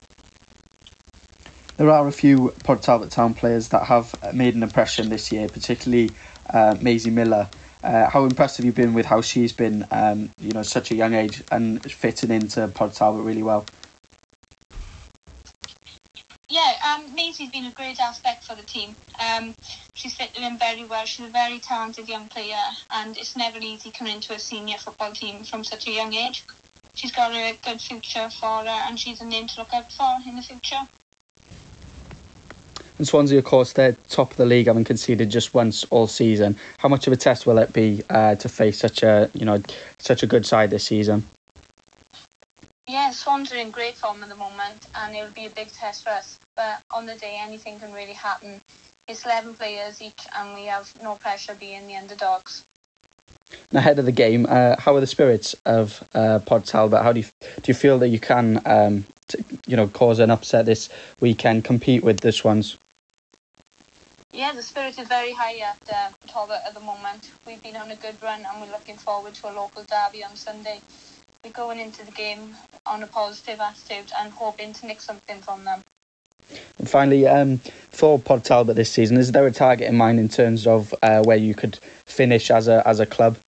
There 1.77 1.89
are 1.89 2.07
a 2.07 2.11
few 2.11 2.53
Port 2.63 2.83
Talbot 2.83 3.11
Town 3.11 3.33
players 3.33 3.69
that 3.69 3.83
have 3.83 4.15
made 4.33 4.55
an 4.55 4.63
impression 4.63 5.09
this 5.09 5.31
year, 5.31 5.49
particularly 5.49 6.11
uh, 6.51 6.77
Maisie 6.79 7.09
Miller. 7.09 7.49
Uh, 7.83 8.09
how 8.09 8.25
impressed 8.25 8.57
have 8.57 8.65
you 8.65 8.71
been 8.71 8.93
with 8.93 9.05
how 9.05 9.21
she's 9.21 9.53
been, 9.53 9.85
um, 9.91 10.29
you 10.39 10.51
know, 10.51 10.63
such 10.63 10.91
a 10.91 10.95
young 10.95 11.13
age 11.13 11.43
and 11.51 11.83
fitting 11.91 12.31
into 12.31 12.67
Port 12.69 12.93
Talbot 12.93 13.23
really 13.23 13.43
well? 13.43 13.65
Yeah, 16.49 16.73
um, 16.87 17.13
Maisie's 17.13 17.51
been 17.51 17.65
a 17.65 17.71
great 17.71 17.99
aspect 17.99 18.43
for 18.43 18.55
the 18.55 18.63
team. 18.63 18.95
Um, 19.19 19.53
she's 19.93 20.15
fitted 20.15 20.41
in 20.41 20.57
very 20.57 20.85
well. 20.85 21.05
She's 21.05 21.27
a 21.27 21.29
very 21.29 21.59
talented 21.59 22.07
young 22.07 22.27
player, 22.29 22.63
and 22.89 23.17
it's 23.17 23.35
never 23.35 23.59
easy 23.59 23.91
coming 23.91 24.15
into 24.15 24.33
a 24.33 24.39
senior 24.39 24.77
football 24.77 25.11
team 25.11 25.43
from 25.43 25.63
such 25.63 25.87
a 25.87 25.91
young 25.91 26.13
age. 26.13 26.45
She's 26.95 27.11
got 27.11 27.31
a 27.33 27.57
good 27.63 27.81
future 27.81 28.29
for 28.29 28.63
her, 28.63 28.81
and 28.87 28.99
she's 28.99 29.21
a 29.21 29.25
name 29.25 29.47
to 29.47 29.59
look 29.59 29.73
out 29.73 29.91
for 29.91 30.17
in 30.25 30.37
the 30.37 30.41
future. 30.41 30.87
And 32.97 33.07
Swansea, 33.07 33.37
of 33.37 33.45
course, 33.45 33.73
they're 33.73 33.93
top 34.09 34.31
of 34.31 34.37
the 34.37 34.45
league, 34.45 34.65
having 34.65 34.83
conceded 34.83 35.29
just 35.29 35.53
once 35.53 35.83
all 35.91 36.07
season. 36.07 36.57
How 36.79 36.89
much 36.89 37.05
of 37.05 37.13
a 37.13 37.17
test 37.17 37.45
will 37.45 37.59
it 37.59 37.71
be 37.71 38.03
uh, 38.09 38.35
to 38.35 38.49
face 38.49 38.79
such 38.79 39.03
a, 39.03 39.29
you 39.33 39.45
know, 39.45 39.61
such 39.99 40.23
a 40.23 40.27
good 40.27 40.45
side 40.45 40.71
this 40.71 40.85
season? 40.85 41.23
Yeah, 42.87 43.11
Swans 43.11 43.51
are 43.51 43.57
in 43.57 43.69
great 43.69 43.95
form 43.95 44.23
at 44.23 44.29
the 44.29 44.35
moment, 44.35 44.87
and 44.95 45.15
it'll 45.15 45.31
be 45.31 45.45
a 45.45 45.49
big 45.49 45.71
test 45.71 46.03
for 46.03 46.09
us. 46.09 46.39
But 46.55 46.81
on 46.89 47.05
the 47.05 47.15
day, 47.15 47.37
anything 47.39 47.79
can 47.79 47.93
really 47.93 48.13
happen. 48.13 48.61
It's 49.07 49.25
11 49.25 49.53
players 49.53 50.01
each, 50.01 50.25
and 50.35 50.55
we 50.55 50.65
have 50.65 50.91
no 51.03 51.15
pressure 51.15 51.53
being 51.53 51.85
the 51.85 51.95
underdogs. 51.95 52.65
Ahead 53.73 53.99
of 53.99 54.05
the 54.05 54.11
game, 54.11 54.47
uh, 54.49 54.75
how 54.79 54.95
are 54.95 55.01
the 55.01 55.07
spirits 55.07 55.55
of 55.65 56.03
uh, 56.15 56.39
Port 56.39 56.65
Talbot? 56.65 57.03
How 57.03 57.13
do 57.13 57.19
you 57.19 57.25
do 57.41 57.63
you 57.65 57.73
feel 57.73 57.99
that 57.99 58.09
you 58.09 58.19
can, 58.19 58.61
um, 58.65 59.05
t- 59.27 59.43
you 59.67 59.77
know, 59.77 59.87
cause 59.87 60.19
an 60.19 60.31
upset 60.31 60.65
this 60.65 60.89
weekend, 61.19 61.63
compete 61.63 62.03
with 62.03 62.21
the 62.21 62.31
Swans? 62.31 62.77
Yeah, 64.37 64.51
the 64.53 64.61
spirit 64.61 64.99
is 64.99 65.07
very 65.07 65.33
high 65.33 65.57
at 65.57 65.79
uh, 65.91 66.11
Talbot 66.27 66.59
at 66.63 66.75
the 66.75 66.79
moment. 66.79 67.31
We've 67.47 67.61
been 67.63 67.75
on 67.75 67.89
a 67.89 67.95
good 67.95 68.21
run, 68.21 68.45
and 68.45 68.61
we're 68.61 68.71
looking 68.71 68.95
forward 68.95 69.33
to 69.33 69.49
a 69.49 69.51
local 69.51 69.83
derby 69.85 70.23
on 70.23 70.35
Sunday. 70.35 70.79
We're 71.43 71.49
going 71.49 71.79
into 71.79 72.05
the 72.05 72.11
game 72.11 72.55
on 72.85 73.01
a 73.01 73.07
positive 73.07 73.59
attitude 73.59 74.11
and 74.19 74.31
hoping 74.31 74.73
to 74.73 74.85
nick 74.85 75.01
something 75.01 75.39
from 75.39 75.63
them. 75.63 75.81
And 76.77 76.87
finally, 76.87 77.25
um, 77.25 77.57
for 77.89 78.19
Port 78.19 78.43
Talbot 78.43 78.75
this 78.75 78.91
season, 78.91 79.17
is 79.17 79.31
there 79.31 79.47
a 79.47 79.51
target 79.51 79.87
in 79.87 79.97
mind 79.97 80.19
in 80.19 80.29
terms 80.29 80.67
of 80.67 80.93
uh, 81.01 81.23
where 81.23 81.35
you 81.35 81.55
could 81.55 81.79
finish 82.05 82.51
as 82.51 82.67
a 82.67 82.87
as 82.87 82.99
a 82.99 83.07
club? 83.07 83.39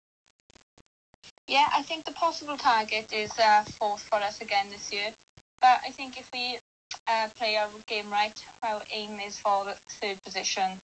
Yeah, 1.46 1.68
I 1.72 1.82
think 1.82 2.04
the 2.04 2.12
possible 2.12 2.56
target 2.56 3.12
is 3.12 3.30
uh, 3.38 3.62
fourth 3.78 4.02
for 4.02 4.16
us 4.16 4.40
again 4.40 4.70
this 4.70 4.92
year. 4.92 5.14
But 5.60 5.82
I 5.86 5.92
think 5.92 6.18
if 6.18 6.28
we 6.32 6.58
uh, 7.06 7.28
play 7.34 7.56
our 7.56 7.68
game 7.86 8.10
right, 8.10 8.44
our 8.62 8.82
aim 8.92 9.20
is 9.20 9.38
for 9.38 9.64
the 9.64 9.74
third 10.00 10.22
position. 10.22 10.80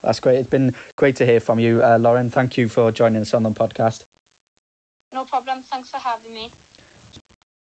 That's 0.00 0.20
great. 0.20 0.36
It's 0.36 0.50
been 0.50 0.74
great 0.96 1.16
to 1.16 1.26
hear 1.26 1.40
from 1.40 1.58
you, 1.58 1.82
uh, 1.82 1.98
Lauren. 1.98 2.30
Thank 2.30 2.56
you 2.56 2.68
for 2.68 2.92
joining 2.92 3.22
us 3.22 3.32
on 3.32 3.42
the 3.42 3.50
podcast. 3.50 4.04
No 5.12 5.24
problem. 5.24 5.62
Thanks 5.62 5.90
for 5.90 5.98
having 5.98 6.34
me. 6.34 6.50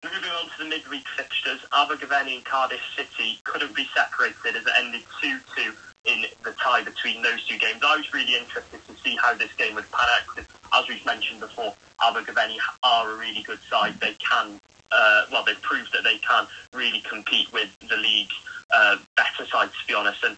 Moving 0.03 0.29
on 0.29 0.49
to 0.49 0.63
the 0.63 0.69
midweek 0.69 1.07
fixtures, 1.17 1.61
Abergavenny 1.71 2.35
and 2.35 2.45
Cardiff 2.45 2.81
City 2.95 3.39
couldn't 3.43 3.75
be 3.75 3.87
separated 3.95 4.55
as 4.55 4.65
it 4.65 4.73
ended 4.77 5.01
2-2 5.23 5.73
in 6.05 6.25
the 6.43 6.51
tie 6.51 6.83
between 6.83 7.21
those 7.23 7.43
two 7.47 7.57
games. 7.57 7.81
I 7.83 7.97
was 7.97 8.13
really 8.13 8.35
interested 8.35 8.79
to 8.87 9.01
see 9.01 9.15
how 9.15 9.33
this 9.33 9.51
game 9.53 9.73
would 9.75 9.89
pan 9.91 10.05
out 10.19 10.45
as 10.75 10.87
we've 10.87 11.05
mentioned 11.05 11.39
before, 11.39 11.73
Abergavenny 12.01 12.59
are 12.83 13.11
a 13.11 13.17
really 13.17 13.41
good 13.43 13.59
side. 13.69 13.99
They 13.99 14.13
can, 14.15 14.59
uh, 14.91 15.25
well, 15.31 15.43
they've 15.43 15.61
proved 15.61 15.91
that 15.93 16.03
they 16.03 16.17
can 16.17 16.47
really 16.73 17.01
compete 17.01 17.51
with 17.51 17.75
the 17.87 17.97
league's 17.97 18.35
uh, 18.73 18.97
better 19.15 19.45
sides, 19.45 19.73
to 19.81 19.87
be 19.87 19.93
honest. 19.93 20.23
And, 20.23 20.37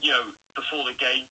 you 0.00 0.10
know, 0.10 0.32
before 0.54 0.84
the 0.84 0.94
game, 0.94 1.26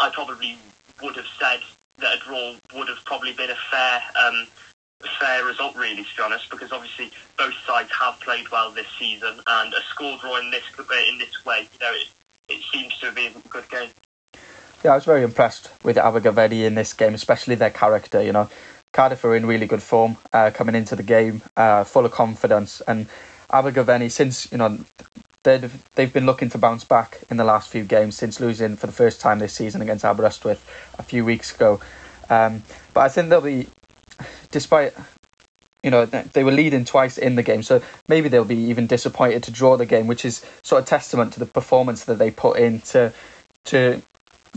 I 0.00 0.10
probably 0.12 0.58
would 1.02 1.16
have 1.16 1.26
said 1.38 1.60
that 1.98 2.16
a 2.16 2.18
draw 2.20 2.54
would 2.74 2.88
have 2.88 3.04
probably 3.04 3.32
been 3.32 3.50
a 3.50 3.56
fair 3.70 4.00
um, 4.24 4.46
fair 5.20 5.44
result, 5.44 5.76
really, 5.76 6.02
to 6.02 6.16
be 6.16 6.22
honest, 6.22 6.50
because 6.50 6.72
obviously 6.72 7.10
both 7.36 7.54
sides 7.66 7.90
have 7.92 8.18
played 8.20 8.50
well 8.50 8.70
this 8.70 8.86
season, 8.98 9.40
and 9.46 9.72
a 9.74 9.82
score 9.90 10.18
draw 10.18 10.38
in 10.38 10.50
this 10.50 10.64
in 11.08 11.18
this 11.18 11.44
way, 11.44 11.68
you 11.72 11.78
know, 11.80 11.92
it, 11.92 12.08
it 12.48 12.62
seems 12.72 12.98
to 12.98 13.12
be 13.12 13.26
a 13.26 13.30
good 13.48 13.68
game. 13.68 13.90
Yeah, 14.84 14.92
I 14.92 14.94
was 14.94 15.04
very 15.04 15.22
impressed 15.22 15.70
with 15.82 15.96
Abergavenny 15.96 16.64
in 16.64 16.74
this 16.74 16.92
game, 16.92 17.14
especially 17.14 17.56
their 17.56 17.70
character. 17.70 18.22
You 18.22 18.32
know, 18.32 18.48
Cardiff 18.92 19.24
are 19.24 19.36
in 19.36 19.46
really 19.46 19.66
good 19.66 19.82
form 19.82 20.16
uh, 20.32 20.50
coming 20.52 20.74
into 20.74 20.96
the 20.96 21.02
game, 21.02 21.42
uh, 21.56 21.84
full 21.84 22.04
of 22.04 22.12
confidence, 22.12 22.80
and 22.82 23.06
Abergavenny, 23.50 24.08
since 24.10 24.50
you 24.50 24.58
know 24.58 24.78
they've 25.42 25.84
they've 25.94 26.12
been 26.12 26.26
looking 26.26 26.50
to 26.50 26.58
bounce 26.58 26.84
back 26.84 27.20
in 27.30 27.36
the 27.36 27.44
last 27.44 27.70
few 27.70 27.84
games 27.84 28.16
since 28.16 28.40
losing 28.40 28.76
for 28.76 28.86
the 28.86 28.92
first 28.92 29.20
time 29.20 29.38
this 29.38 29.54
season 29.54 29.82
against 29.82 30.04
Aberystwyth 30.04 30.64
a 30.98 31.02
few 31.02 31.24
weeks 31.24 31.54
ago. 31.54 31.80
Um, 32.30 32.62
but 32.92 33.00
I 33.00 33.08
think 33.08 33.28
they'll 33.30 33.40
be 33.40 33.68
despite 34.50 34.94
you 35.82 35.90
know 35.90 36.04
they 36.06 36.44
were 36.44 36.52
leading 36.52 36.84
twice 36.84 37.18
in 37.18 37.36
the 37.36 37.42
game, 37.42 37.62
so 37.62 37.82
maybe 38.08 38.28
they'll 38.28 38.44
be 38.44 38.56
even 38.56 38.86
disappointed 38.86 39.42
to 39.44 39.50
draw 39.50 39.76
the 39.76 39.86
game, 39.86 40.06
which 40.06 40.24
is 40.24 40.44
sort 40.62 40.82
of 40.82 40.88
testament 40.88 41.32
to 41.34 41.40
the 41.40 41.46
performance 41.46 42.04
that 42.04 42.18
they 42.18 42.30
put 42.30 42.58
in 42.58 42.80
to 42.80 43.12
to 43.64 44.02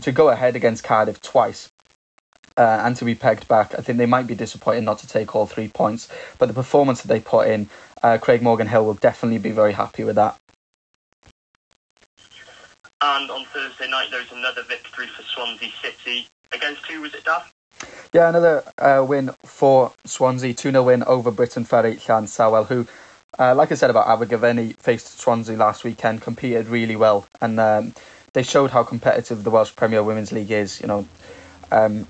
to 0.02 0.12
go 0.12 0.28
ahead 0.28 0.56
against 0.56 0.84
Cardiff 0.84 1.20
twice. 1.20 1.71
Uh, 2.56 2.82
and 2.82 2.96
to 2.96 3.04
be 3.04 3.14
pegged 3.14 3.48
back, 3.48 3.74
I 3.78 3.82
think 3.82 3.98
they 3.98 4.06
might 4.06 4.26
be 4.26 4.34
disappointed 4.34 4.84
not 4.84 4.98
to 4.98 5.06
take 5.06 5.34
all 5.34 5.46
three 5.46 5.68
points. 5.68 6.08
But 6.38 6.46
the 6.46 6.54
performance 6.54 7.02
that 7.02 7.08
they 7.08 7.20
put 7.20 7.48
in, 7.48 7.68
uh, 8.02 8.18
Craig 8.18 8.42
Morgan 8.42 8.66
Hill 8.66 8.84
will 8.84 8.94
definitely 8.94 9.38
be 9.38 9.50
very 9.50 9.72
happy 9.72 10.04
with 10.04 10.16
that. 10.16 10.36
And 13.00 13.30
on 13.30 13.44
Thursday 13.46 13.88
night, 13.88 14.08
there 14.10 14.20
was 14.20 14.30
another 14.30 14.62
victory 14.62 15.08
for 15.08 15.22
Swansea 15.22 15.70
City 15.82 16.28
against 16.52 16.86
who 16.86 17.00
was 17.00 17.14
it, 17.14 17.24
Dav? 17.24 17.52
Yeah, 18.12 18.28
another 18.28 18.62
uh, 18.78 19.04
win 19.06 19.30
for 19.42 19.92
Swansea, 20.04 20.54
2 20.54 20.70
0 20.70 20.82
win 20.84 21.02
over 21.04 21.30
Briton 21.30 21.64
Ferry 21.64 21.96
Llansamwel, 21.96 22.66
who, 22.66 22.86
uh, 23.38 23.54
like 23.54 23.72
I 23.72 23.74
said 23.74 23.90
about 23.90 24.06
Abergavenny, 24.06 24.74
faced 24.74 25.18
Swansea 25.18 25.56
last 25.56 25.82
weekend, 25.82 26.22
competed 26.22 26.66
really 26.66 26.94
well, 26.94 27.26
and 27.40 27.58
um, 27.58 27.94
they 28.34 28.42
showed 28.42 28.70
how 28.70 28.84
competitive 28.84 29.42
the 29.42 29.50
Welsh 29.50 29.74
Premier 29.74 30.02
Women's 30.02 30.30
League 30.30 30.50
is. 30.50 30.80
You 30.80 30.86
know, 30.86 31.08
um, 31.70 32.06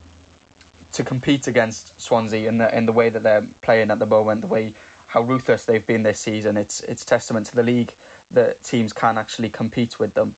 to 0.93 1.05
compete 1.05 1.47
against 1.47 2.01
Swansea 2.01 2.49
in 2.49 2.59
the 2.59 2.77
in 2.77 2.87
the 2.87 2.93
way 2.93 3.11
that 3.11 3.23
they're 3.23 3.47
playing 3.63 3.91
at 3.91 3.99
the 3.99 4.07
moment, 4.07 4.43
the 4.43 4.47
way 4.47 4.75
how 5.07 5.23
ruthless 5.23 5.67
they've 5.67 5.87
been 5.87 6.03
this 6.03 6.21
season, 6.21 6.57
it's 6.57 6.81
it's 6.81 7.05
testament 7.05 7.47
to 7.47 7.57
the 7.57 7.63
league 7.63 7.95
that 8.31 8.63
teams 8.63 8.93
can 8.93 9.19
actually 9.19 9.51
compete 9.51 9.99
with 9.99 10.15
them. 10.15 10.37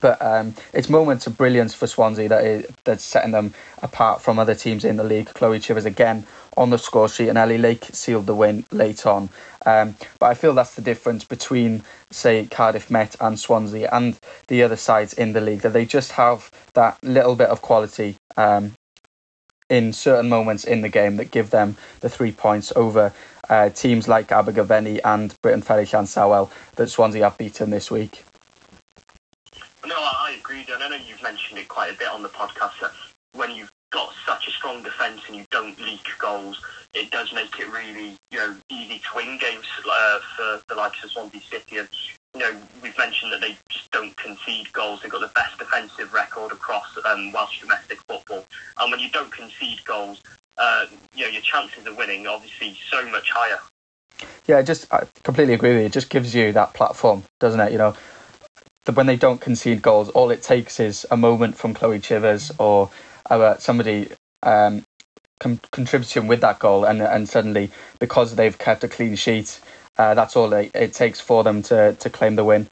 But 0.00 0.20
um, 0.20 0.54
it's 0.72 0.88
moments 0.88 1.28
of 1.28 1.36
brilliance 1.36 1.72
for 1.72 1.86
Swansea 1.86 2.28
that 2.28 2.44
is, 2.44 2.66
that's 2.84 3.04
setting 3.04 3.30
them 3.30 3.54
apart 3.82 4.20
from 4.20 4.38
other 4.38 4.54
teams 4.54 4.84
in 4.84 4.96
the 4.96 5.04
league. 5.04 5.32
Chloe 5.34 5.60
Chivers 5.60 5.84
again 5.84 6.26
on 6.56 6.70
the 6.70 6.78
score 6.78 7.08
sheet, 7.08 7.28
and 7.28 7.38
Ellie 7.38 7.58
Lake 7.58 7.84
sealed 7.92 8.26
the 8.26 8.34
win 8.34 8.64
late 8.72 9.06
on. 9.06 9.28
Um, 9.64 9.94
but 10.18 10.26
I 10.26 10.34
feel 10.34 10.54
that's 10.54 10.74
the 10.74 10.82
difference 10.82 11.22
between, 11.22 11.84
say, 12.10 12.46
Cardiff 12.46 12.90
Met 12.90 13.14
and 13.20 13.38
Swansea 13.38 13.88
and 13.92 14.18
the 14.48 14.62
other 14.64 14.76
sides 14.76 15.12
in 15.12 15.32
the 15.32 15.40
league, 15.40 15.60
that 15.60 15.72
they 15.72 15.84
just 15.84 16.12
have 16.12 16.50
that 16.74 16.98
little 17.04 17.36
bit 17.36 17.48
of 17.48 17.62
quality 17.62 18.16
um, 18.36 18.74
in 19.68 19.92
certain 19.92 20.28
moments 20.28 20.64
in 20.64 20.80
the 20.80 20.88
game 20.88 21.16
that 21.16 21.30
give 21.30 21.50
them 21.50 21.76
the 22.00 22.08
three 22.08 22.32
points 22.32 22.72
over 22.76 23.12
uh, 23.48 23.68
teams 23.70 24.08
like 24.08 24.32
Abergavenny 24.32 25.00
and 25.04 25.34
Briton 25.42 25.62
Ferry 25.62 25.84
Llansamwel 25.84 26.50
that 26.76 26.88
Swansea 26.88 27.24
have 27.24 27.38
beaten 27.38 27.70
this 27.70 27.90
week. 27.90 28.24
No, 29.86 29.94
I 29.96 30.36
agree, 30.38 30.64
and 30.72 30.82
I 30.82 30.88
know 30.88 30.96
you've 30.96 31.22
mentioned 31.22 31.58
it 31.58 31.68
quite 31.68 31.94
a 31.94 31.98
bit 31.98 32.08
on 32.08 32.22
the 32.22 32.28
podcast 32.28 32.80
that 32.80 32.92
when 33.34 33.54
you've 33.54 33.70
got 33.90 34.12
such 34.26 34.48
a 34.48 34.50
strong 34.50 34.82
defence 34.82 35.20
and 35.26 35.36
you 35.36 35.44
don't 35.50 35.78
leak 35.80 36.06
goals, 36.18 36.60
it 36.92 37.10
does 37.10 37.32
make 37.32 37.58
it 37.58 37.70
really, 37.70 38.16
you 38.30 38.38
know, 38.38 38.56
easy 38.68 38.98
to 38.98 39.08
win 39.14 39.38
games 39.38 39.64
uh, 39.90 40.18
for 40.36 40.62
the 40.68 40.74
likes 40.74 41.02
of 41.04 41.10
Swansea 41.10 41.40
City. 41.40 41.78
And 41.78 41.88
you 42.34 42.40
know, 42.40 42.56
we've 42.82 42.96
mentioned 42.98 43.32
that 43.32 43.40
they 43.40 43.56
just 43.68 43.90
don't 43.92 44.16
concede 44.16 44.72
goals. 44.72 45.00
They've 45.02 45.10
got 45.10 45.20
the 45.20 45.32
best 45.34 45.58
defensive 45.58 46.12
record 46.12 46.52
across 46.52 46.86
um, 47.04 47.32
Welsh 47.32 47.60
domestic 47.60 47.98
football. 47.98 48.15
And 48.78 48.90
when 48.90 49.00
you 49.00 49.10
don't 49.10 49.30
concede 49.30 49.84
goals, 49.84 50.20
uh, 50.58 50.86
you 51.14 51.24
know, 51.24 51.30
your 51.30 51.42
chances 51.42 51.86
of 51.86 51.96
winning 51.96 52.26
obviously 52.26 52.76
so 52.90 53.06
much 53.10 53.30
higher. 53.30 53.58
Yeah, 54.46 54.62
just 54.62 54.92
I 54.92 55.06
completely 55.22 55.54
agree 55.54 55.70
with 55.70 55.80
you. 55.80 55.86
It 55.86 55.92
just 55.92 56.08
gives 56.08 56.34
you 56.34 56.52
that 56.52 56.72
platform, 56.74 57.24
doesn't 57.40 57.60
it? 57.60 57.72
You 57.72 57.78
know, 57.78 57.96
when 58.94 59.06
they 59.06 59.16
don't 59.16 59.40
concede 59.40 59.82
goals, 59.82 60.08
all 60.10 60.30
it 60.30 60.42
takes 60.42 60.80
is 60.80 61.06
a 61.10 61.16
moment 61.16 61.56
from 61.56 61.74
Chloe 61.74 61.98
Chivers 61.98 62.52
or 62.58 62.90
uh, 63.28 63.56
somebody 63.58 64.08
um, 64.42 64.84
com- 65.40 65.60
contributing 65.72 66.26
with 66.26 66.40
that 66.40 66.58
goal, 66.58 66.84
and 66.84 67.02
and 67.02 67.28
suddenly 67.28 67.70
because 67.98 68.36
they've 68.36 68.56
kept 68.56 68.84
a 68.84 68.88
clean 68.88 69.16
sheet, 69.16 69.60
uh, 69.98 70.14
that's 70.14 70.36
all 70.36 70.52
it, 70.52 70.70
it, 70.74 70.92
takes 70.92 71.20
for 71.20 71.42
them 71.42 71.62
to 71.62 71.94
to 71.94 72.10
claim 72.10 72.36
the 72.36 72.44
win. 72.44 72.68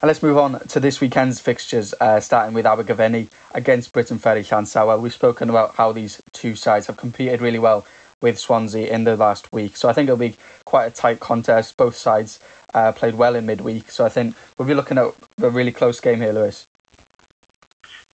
And 0.00 0.06
let's 0.06 0.22
move 0.22 0.38
on 0.38 0.60
to 0.60 0.78
this 0.78 1.00
weekend's 1.00 1.40
fixtures, 1.40 1.92
uh, 2.00 2.20
starting 2.20 2.54
with 2.54 2.66
Abergavenny 2.66 3.28
against 3.56 3.92
Briton 3.92 4.20
Ferry 4.20 4.44
Llansamwel. 4.44 5.00
We've 5.00 5.12
spoken 5.12 5.50
about 5.50 5.74
how 5.74 5.90
these 5.90 6.22
two 6.32 6.54
sides 6.54 6.86
have 6.86 6.96
competed 6.96 7.40
really 7.40 7.58
well 7.58 7.84
with 8.22 8.38
Swansea 8.38 8.92
in 8.92 9.02
the 9.02 9.16
last 9.16 9.52
week. 9.52 9.76
So 9.76 9.88
I 9.88 9.92
think 9.92 10.06
it'll 10.06 10.16
be 10.16 10.36
quite 10.64 10.86
a 10.86 10.90
tight 10.92 11.18
contest. 11.18 11.76
Both 11.76 11.96
sides 11.96 12.38
uh, 12.74 12.92
played 12.92 13.16
well 13.16 13.34
in 13.34 13.44
midweek. 13.46 13.90
So 13.90 14.04
I 14.04 14.08
think 14.08 14.36
we'll 14.56 14.68
be 14.68 14.74
looking 14.74 14.98
at 14.98 15.12
a 15.42 15.50
really 15.50 15.72
close 15.72 15.98
game 15.98 16.20
here, 16.20 16.32
Lewis. 16.32 16.68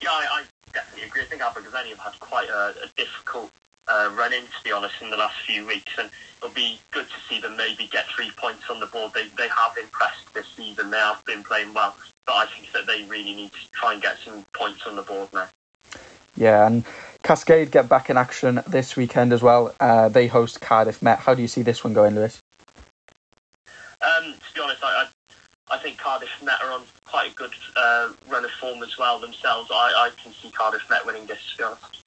Yeah, 0.02 0.08
I, 0.08 0.26
I 0.30 0.42
definitely 0.72 1.06
agree. 1.06 1.20
I 1.20 1.26
think 1.26 1.42
Abergavenny 1.42 1.90
have 1.90 1.98
had 1.98 2.18
quite 2.18 2.48
a, 2.48 2.74
a 2.82 2.88
difficult 2.96 3.50
uh, 3.88 4.10
run 4.16 4.32
in, 4.32 4.42
to 4.42 4.64
be 4.64 4.72
honest, 4.72 4.94
in 5.00 5.10
the 5.10 5.16
last 5.16 5.36
few 5.46 5.66
weeks. 5.66 5.92
And 5.98 6.10
it'll 6.38 6.54
be 6.54 6.78
good 6.90 7.06
to 7.06 7.14
see 7.28 7.40
them 7.40 7.56
maybe 7.56 7.86
get 7.86 8.06
three 8.08 8.30
points 8.36 8.70
on 8.70 8.80
the 8.80 8.86
board. 8.86 9.12
They, 9.14 9.28
they 9.36 9.48
have 9.48 9.76
impressed 9.80 10.32
this 10.34 10.46
season. 10.56 10.90
They 10.90 10.98
have 10.98 11.24
been 11.24 11.42
playing 11.42 11.74
well. 11.74 11.96
But 12.26 12.34
I 12.34 12.46
think 12.46 12.72
that 12.72 12.86
they 12.86 13.04
really 13.04 13.34
need 13.34 13.52
to 13.52 13.70
try 13.72 13.92
and 13.92 14.02
get 14.02 14.18
some 14.24 14.44
points 14.54 14.86
on 14.86 14.96
the 14.96 15.02
board 15.02 15.28
now. 15.32 15.48
Yeah, 16.36 16.66
and 16.66 16.84
Cascade 17.22 17.70
get 17.70 17.88
back 17.88 18.10
in 18.10 18.16
action 18.16 18.62
this 18.66 18.96
weekend 18.96 19.32
as 19.32 19.42
well. 19.42 19.74
Uh, 19.78 20.08
they 20.08 20.26
host 20.26 20.60
Cardiff 20.60 21.02
Met. 21.02 21.18
How 21.18 21.34
do 21.34 21.42
you 21.42 21.48
see 21.48 21.62
this 21.62 21.84
one 21.84 21.92
going, 21.92 22.14
Lewis? 22.14 22.40
Um, 24.00 24.34
to 24.34 24.54
be 24.54 24.60
honest, 24.60 24.82
I, 24.82 25.06
I, 25.70 25.76
I, 25.76 25.78
think 25.78 25.96
Cardiff 25.96 26.30
Met 26.42 26.60
are 26.62 26.72
on 26.72 26.82
quite 27.06 27.32
a 27.32 27.34
good 27.34 27.52
uh, 27.76 28.12
run 28.28 28.44
of 28.44 28.50
form 28.50 28.82
as 28.82 28.98
well 28.98 29.18
themselves. 29.18 29.70
I, 29.72 30.08
I 30.08 30.10
can 30.22 30.32
see 30.32 30.50
Cardiff 30.50 30.82
Met 30.90 31.06
winning 31.06 31.26
this, 31.26 31.38
to 31.52 31.58
be 31.58 31.64
honest. 31.64 32.03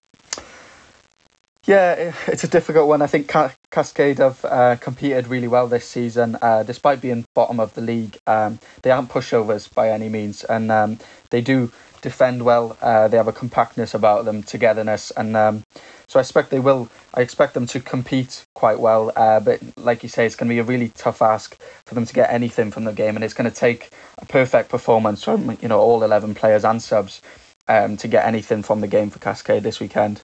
Yeah, 1.67 2.13
it's 2.27 2.45
a 2.45 2.47
difficult 2.47 2.87
one. 2.87 3.01
I 3.01 3.07
think 3.07 3.29
Cascade 3.71 4.19
have 4.19 4.45
uh, 4.45 4.77
competed 4.77 5.27
really 5.27 5.49
well 5.49 5.67
this 5.67 5.83
season, 5.85 6.37
uh, 6.41 6.63
despite 6.63 7.01
being 7.01 7.25
bottom 7.35 7.59
of 7.59 7.73
the 7.73 7.81
league. 7.81 8.17
Um, 8.25 8.59
they 8.83 8.89
aren't 8.89 9.09
pushovers 9.09 9.73
by 9.73 9.89
any 9.89 10.07
means, 10.07 10.45
and 10.45 10.71
um, 10.71 10.97
they 11.29 11.41
do 11.41 11.69
defend 12.01 12.45
well. 12.45 12.77
Uh, 12.81 13.09
they 13.09 13.17
have 13.17 13.27
a 13.27 13.33
compactness 13.33 13.93
about 13.93 14.23
them, 14.23 14.43
togetherness, 14.43 15.11
and 15.11 15.35
um, 15.35 15.61
so 16.07 16.19
I 16.19 16.21
expect 16.21 16.51
they 16.51 16.61
will. 16.61 16.87
I 17.13 17.19
expect 17.19 17.53
them 17.53 17.65
to 17.67 17.81
compete 17.81 18.45
quite 18.55 18.79
well. 18.79 19.11
Uh, 19.13 19.41
but 19.41 19.59
like 19.75 20.03
you 20.03 20.09
say, 20.09 20.25
it's 20.25 20.37
going 20.37 20.47
to 20.47 20.55
be 20.55 20.59
a 20.59 20.63
really 20.63 20.87
tough 20.95 21.21
ask 21.21 21.61
for 21.85 21.95
them 21.95 22.05
to 22.05 22.13
get 22.13 22.31
anything 22.31 22.71
from 22.71 22.85
the 22.85 22.93
game, 22.93 23.15
and 23.15 23.25
it's 23.25 23.33
going 23.33 23.49
to 23.49 23.55
take 23.55 23.89
a 24.19 24.25
perfect 24.25 24.69
performance 24.69 25.21
from 25.21 25.57
you 25.61 25.67
know 25.67 25.81
all 25.81 26.01
eleven 26.01 26.33
players 26.33 26.63
and 26.63 26.81
subs 26.81 27.21
um, 27.67 27.97
to 27.97 28.07
get 28.07 28.25
anything 28.25 28.63
from 28.63 28.79
the 28.79 28.87
game 28.87 29.09
for 29.09 29.19
Cascade 29.19 29.63
this 29.63 29.81
weekend 29.81 30.23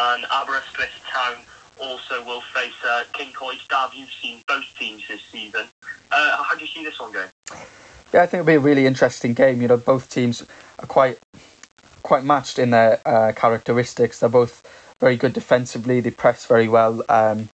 and 0.00 0.24
Aberystwyth 0.30 0.88
Town 1.10 1.36
also 1.78 2.24
will 2.24 2.40
face 2.40 2.72
uh, 2.86 3.04
King 3.12 3.32
College 3.32 3.66
Dav. 3.68 3.92
You've 3.94 4.12
seen 4.22 4.42
both 4.48 4.64
teams 4.78 5.02
this 5.08 5.22
season. 5.30 5.66
Uh, 6.10 6.42
how 6.42 6.54
do 6.54 6.62
you 6.62 6.66
see 6.66 6.84
this 6.84 6.98
one 6.98 7.12
going? 7.12 7.28
Yeah, 8.12 8.22
I 8.22 8.26
think 8.26 8.40
it'll 8.40 8.46
be 8.46 8.54
a 8.54 8.60
really 8.60 8.86
interesting 8.86 9.34
game. 9.34 9.62
You 9.62 9.68
know, 9.68 9.76
both 9.76 10.10
teams 10.10 10.46
are 10.78 10.86
quite 10.86 11.18
quite 12.02 12.24
matched 12.24 12.58
in 12.58 12.70
their 12.70 13.00
uh, 13.06 13.32
characteristics. 13.36 14.20
They're 14.20 14.28
both 14.28 14.62
very 15.00 15.16
good 15.16 15.32
defensively. 15.32 16.00
They 16.00 16.10
press 16.10 16.46
very 16.46 16.68
well. 16.68 17.02
Um, 17.08 17.48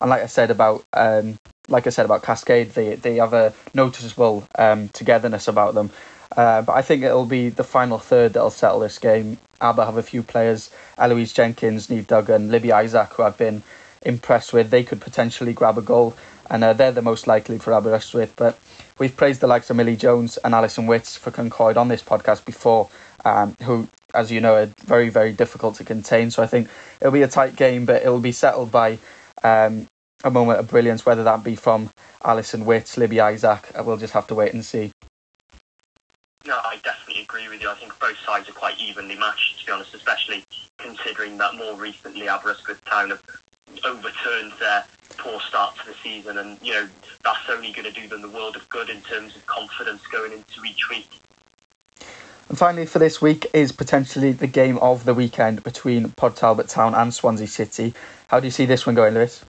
and 0.00 0.10
like 0.10 0.22
I 0.22 0.26
said 0.26 0.50
about 0.50 0.84
um, 0.92 1.36
like 1.68 1.86
I 1.86 1.90
said 1.90 2.04
about 2.04 2.22
Cascade, 2.22 2.70
they 2.70 2.96
they 2.96 3.16
have 3.16 3.32
a 3.32 3.54
noticeable 3.74 4.46
um, 4.56 4.88
togetherness 4.90 5.48
about 5.48 5.74
them. 5.74 5.90
Uh, 6.36 6.62
but 6.62 6.72
I 6.72 6.82
think 6.82 7.02
it'll 7.02 7.26
be 7.26 7.48
the 7.50 7.64
final 7.64 7.98
third 7.98 8.32
that'll 8.32 8.50
settle 8.50 8.80
this 8.80 8.98
game. 8.98 9.38
Aber 9.60 9.84
have 9.84 9.96
a 9.96 10.02
few 10.02 10.22
players, 10.22 10.70
Eloise 10.98 11.32
Jenkins, 11.32 11.88
Neve 11.88 12.06
Duggan, 12.06 12.50
Libby 12.50 12.72
Isaac, 12.72 13.12
who 13.14 13.22
I've 13.22 13.38
been 13.38 13.62
impressed 14.04 14.52
with. 14.52 14.70
They 14.70 14.82
could 14.82 15.00
potentially 15.00 15.52
grab 15.52 15.78
a 15.78 15.82
goal, 15.82 16.16
and 16.50 16.64
uh, 16.64 16.72
they're 16.72 16.92
the 16.92 17.02
most 17.02 17.26
likely 17.26 17.58
for 17.58 17.72
Aberystwyth. 17.72 18.34
But 18.36 18.58
we've 18.98 19.16
praised 19.16 19.40
the 19.40 19.46
likes 19.46 19.70
of 19.70 19.76
Millie 19.76 19.96
Jones 19.96 20.36
and 20.38 20.54
Alison 20.54 20.86
Witts 20.86 21.16
for 21.16 21.30
Concord 21.30 21.76
on 21.76 21.88
this 21.88 22.02
podcast 22.02 22.44
before, 22.44 22.88
um, 23.24 23.54
who, 23.62 23.88
as 24.14 24.32
you 24.32 24.40
know, 24.40 24.54
are 24.54 24.70
very, 24.84 25.10
very 25.10 25.32
difficult 25.32 25.76
to 25.76 25.84
contain. 25.84 26.30
So 26.30 26.42
I 26.42 26.46
think 26.46 26.68
it'll 27.00 27.12
be 27.12 27.22
a 27.22 27.28
tight 27.28 27.54
game, 27.54 27.84
but 27.84 28.02
it'll 28.02 28.20
be 28.20 28.32
settled 28.32 28.72
by 28.72 28.98
um, 29.44 29.86
a 30.24 30.30
moment 30.30 30.58
of 30.58 30.68
brilliance, 30.68 31.06
whether 31.06 31.24
that 31.24 31.44
be 31.44 31.54
from 31.54 31.90
Alison 32.24 32.64
Witts, 32.64 32.96
Libby 32.96 33.20
Isaac. 33.20 33.70
We'll 33.84 33.96
just 33.96 34.14
have 34.14 34.26
to 34.28 34.34
wait 34.34 34.54
and 34.54 34.64
see. 34.64 34.92
No, 36.46 36.58
I 36.64 36.78
definitely 36.82 37.22
agree 37.22 37.48
with 37.48 37.62
you. 37.62 37.70
I 37.70 37.74
think 37.74 37.96
both 38.00 38.16
sides 38.26 38.48
are 38.48 38.52
quite 38.52 38.80
evenly 38.80 39.16
matched, 39.16 39.60
to 39.60 39.66
be 39.66 39.72
honest, 39.72 39.94
especially 39.94 40.44
considering 40.78 41.38
that 41.38 41.54
more 41.54 41.74
recently 41.74 42.28
Aberystwyth 42.28 42.84
Town 42.84 43.10
have 43.10 43.22
overturned 43.84 44.52
their 44.58 44.84
poor 45.18 45.40
start 45.40 45.76
to 45.78 45.86
the 45.86 45.94
season, 46.02 46.38
and 46.38 46.58
you 46.62 46.72
know 46.72 46.88
that's 47.22 47.48
only 47.48 47.70
going 47.72 47.84
to 47.84 47.92
do 47.92 48.08
them 48.08 48.22
the 48.22 48.28
world 48.28 48.56
of 48.56 48.68
good 48.68 48.90
in 48.90 49.00
terms 49.02 49.36
of 49.36 49.46
confidence 49.46 50.02
going 50.10 50.32
into 50.32 50.64
each 50.68 50.88
week. 50.90 51.08
And 52.48 52.58
finally, 52.58 52.86
for 52.86 52.98
this 52.98 53.22
week 53.22 53.46
is 53.54 53.70
potentially 53.72 54.32
the 54.32 54.46
game 54.46 54.78
of 54.78 55.04
the 55.04 55.14
weekend 55.14 55.62
between 55.62 56.10
Port 56.10 56.36
Talbot 56.36 56.68
Town 56.68 56.94
and 56.94 57.14
Swansea 57.14 57.46
City. 57.46 57.94
How 58.28 58.40
do 58.40 58.46
you 58.46 58.50
see 58.50 58.66
this 58.66 58.84
one 58.84 58.94
going, 58.94 59.14
Lewis? 59.14 59.44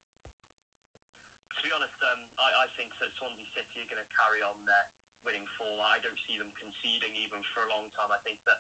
To 1.58 1.64
be 1.64 1.72
honest, 1.72 1.94
um, 2.04 2.26
I, 2.38 2.64
I, 2.64 2.68
think 2.78 2.98
that 3.00 3.12
Swansea 3.12 3.46
City 3.54 3.82
are 3.82 3.86
going 3.86 4.04
to 4.04 4.10
carry 4.10 4.42
on 4.42 4.66
their 4.66 4.90
winning 5.24 5.48
four. 5.58 5.82
I 5.82 6.00
don't 6.00 6.20
see 6.28 6.38
them 6.38 6.52
conceding 6.52 7.16
even 7.16 7.44
for 7.54 7.64
a 7.64 7.70
long 7.70 7.90
time. 7.90 8.12
I 8.12 8.20
think 8.20 8.44
that 8.46 8.58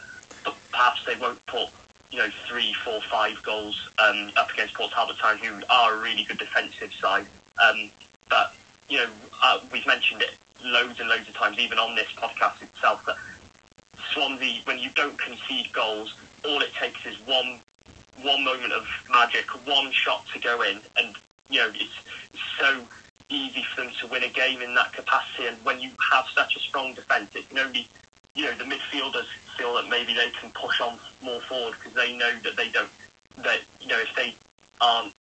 perhaps 0.72 1.02
they 1.06 1.16
won't 1.16 1.44
put 1.46 1.70
you 2.12 2.20
know 2.20 2.30
three, 2.48 2.74
four, 2.86 3.02
five 3.10 3.42
goals 3.44 3.80
um, 4.00 4.32
up 4.36 4.52
against 4.52 4.76
Port 4.76 4.92
Talbot 4.92 5.18
Town, 5.18 5.38
who 5.38 5.62
are 5.70 5.96
a 5.96 6.00
really 6.00 6.24
good 6.24 6.38
defensive 6.38 6.92
side. 6.94 7.28
Um, 7.62 7.92
but 8.30 8.54
you 8.90 8.98
know 8.98 9.10
uh, 9.42 9.60
we've 9.72 9.88
mentioned 9.88 10.22
it 10.22 10.32
loads 10.64 11.00
and 11.00 11.10
loads 11.10 11.28
of 11.28 11.36
times, 11.36 11.58
even 11.60 11.78
on 11.78 11.96
this 11.96 12.08
podcast 12.18 12.62
itself, 12.62 13.06
that 13.06 13.18
Swansea, 14.14 14.62
when 14.66 14.80
you 14.80 14.90
don't 14.96 15.20
concede 15.20 15.72
goals, 15.74 16.14
all 16.46 16.62
it 16.62 16.74
takes 16.74 17.06
is 17.06 17.16
one 17.26 17.60
one 18.22 18.44
moment 18.44 18.74
of 18.74 18.86
magic, 19.12 19.46
one 19.68 19.92
shot 19.92 20.26
to 20.34 20.40
go 20.40 20.62
in, 20.62 20.80
and 20.98 21.16
you 21.50 21.60
know 21.60 21.70
it's, 21.70 21.94
it's 22.32 22.44
so 22.60 22.88
easy 23.30 23.64
for 23.64 23.82
them 23.82 23.94
to 24.00 24.08
win 24.08 24.24
a 24.24 24.30
game 24.30 24.62
in 24.62 24.76
that 24.76 24.94
capacity. 24.94 25.48
And 25.48 25.58
when 25.64 25.80
you 25.80 25.92
have 26.12 26.26
such 26.36 26.56
a 26.56 26.60
strong 26.60 26.94
defence, 26.94 27.30
it 27.36 27.50
can 27.50 27.60
only 27.60 27.88
you 28.36 28.46
know, 28.46 28.54
the 28.58 28.64
midfielders 28.64 29.28
feel 29.58 29.76
that 29.76 29.88
maybe 29.90 30.14
they 30.14 30.32
can 30.40 30.50
push 30.52 30.82
on 30.82 30.98
more 31.22 31.42
forward 31.42 31.76
because 31.78 31.94
they 31.94 32.16
know 32.18 32.32
that 32.40 32.56
they 32.56 32.70
don't, 32.70 32.90
that, 33.38 33.60
you 33.80 33.88
know, 33.88 34.00
if 34.00 34.14
they 34.16 34.36
aren't, 34.82 35.14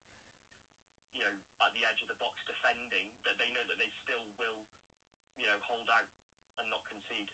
you 1.11 1.19
know, 1.19 1.39
at 1.61 1.73
the 1.73 1.85
edge 1.85 2.01
of 2.01 2.07
the 2.07 2.15
box 2.15 2.43
defending, 2.45 3.15
that 3.23 3.37
they 3.37 3.53
know 3.53 3.65
that 3.67 3.77
they 3.77 3.91
still 4.01 4.25
will, 4.39 4.65
you 5.37 5.45
know, 5.45 5.59
hold 5.59 5.89
out 5.89 6.09
and 6.57 6.69
not 6.69 6.85
concede. 6.85 7.31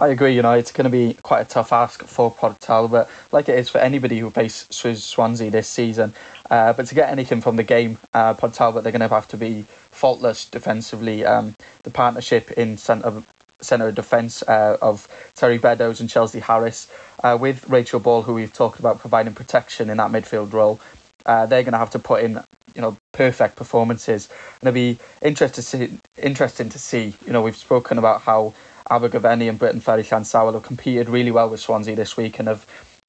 I 0.00 0.08
agree. 0.08 0.34
You 0.34 0.42
know, 0.42 0.52
it's 0.52 0.70
going 0.70 0.84
to 0.84 0.90
be 0.90 1.14
quite 1.22 1.40
a 1.40 1.44
tough 1.44 1.72
ask 1.72 2.04
for 2.04 2.30
Port 2.30 2.60
Talbot, 2.60 3.08
like 3.32 3.48
it 3.48 3.58
is 3.58 3.68
for 3.68 3.78
anybody 3.78 4.20
who 4.20 4.30
faced 4.30 4.72
Swansea 4.72 5.50
this 5.50 5.66
season. 5.66 6.14
Uh, 6.48 6.72
but 6.72 6.86
to 6.86 6.94
get 6.94 7.10
anything 7.10 7.40
from 7.40 7.56
the 7.56 7.64
game, 7.64 7.98
uh, 8.14 8.34
Port 8.34 8.54
Talbot 8.54 8.84
they're 8.84 8.92
going 8.92 9.00
to 9.00 9.08
have 9.08 9.26
to 9.28 9.36
be 9.36 9.64
faultless 9.90 10.44
defensively. 10.44 11.24
Um, 11.24 11.56
the 11.82 11.90
partnership 11.90 12.52
in 12.52 12.78
centre 12.78 13.24
centre 13.60 13.88
of 13.88 13.96
defence 13.96 14.42
uh, 14.44 14.76
of 14.80 15.08
Terry 15.34 15.58
Beddoes 15.58 16.00
and 16.00 16.08
Chelsea 16.08 16.38
Harris, 16.38 16.88
uh, 17.24 17.36
with 17.40 17.68
Rachel 17.68 17.98
Ball, 17.98 18.22
who 18.22 18.34
we've 18.34 18.52
talked 18.52 18.78
about 18.78 19.00
providing 19.00 19.34
protection 19.34 19.90
in 19.90 19.96
that 19.96 20.12
midfield 20.12 20.52
role. 20.52 20.78
Uh, 21.26 21.44
they're 21.46 21.64
going 21.64 21.72
to 21.72 21.78
have 21.78 21.90
to 21.90 21.98
put 21.98 22.22
in, 22.22 22.40
you 22.76 22.80
know, 22.80 22.96
perfect 23.10 23.56
performances, 23.56 24.28
and 24.60 24.68
it'll 24.68 24.74
be 24.74 24.96
to 25.20 25.62
see. 25.62 25.98
Interesting 26.22 26.68
to 26.68 26.78
see. 26.78 27.14
You 27.26 27.32
know, 27.32 27.42
we've 27.42 27.56
spoken 27.56 27.98
about 27.98 28.22
how 28.22 28.54
Abergavenny 28.90 29.48
and 29.48 29.58
Briton 29.58 29.80
Ferry 29.80 30.02
Llansamel 30.02 30.54
have 30.54 30.62
competed 30.62 31.08
really 31.08 31.30
well 31.30 31.48
with 31.48 31.60
Swansea 31.60 31.94
this 31.94 32.16
week 32.16 32.38
and 32.38 32.48
have 32.48 32.66